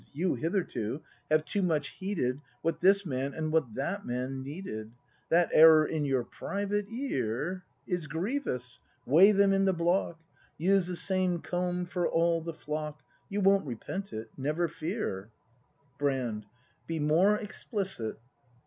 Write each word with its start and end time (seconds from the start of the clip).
You 0.13 0.33
hitherto 0.33 1.01
have 1.29 1.45
too 1.45 1.61
much 1.61 1.89
heeded 1.89 2.41
What 2.63 2.81
this 2.81 3.05
man 3.05 3.35
and 3.35 3.51
what 3.51 3.75
that 3.75 4.03
man 4.03 4.41
needed. 4.41 4.89
That 5.29 5.51
error 5.53 5.85
(in 5.85 6.05
your 6.05 6.23
private 6.23 6.87
ear) 6.89 7.63
Is 7.85 8.07
grievous. 8.07 8.79
Weigh 9.05 9.31
them 9.31 9.53
in 9.53 9.65
the 9.65 9.75
block; 9.75 10.19
Use 10.57 10.87
the 10.87 10.95
same 10.95 11.37
comb 11.37 11.85
for 11.85 12.09
all 12.09 12.41
the 12.41 12.51
flock; 12.51 13.03
You 13.29 13.41
won't 13.41 13.67
repent 13.67 14.11
it, 14.11 14.31
never 14.35 14.67
fear. 14.67 15.25
ACT 15.25 15.27
V] 15.27 15.99
BRAND 15.99 16.17
237 16.17 16.49
Brand. 16.87 16.87
Be 16.87 16.97
more 16.99 17.35
explicit. 17.35 18.17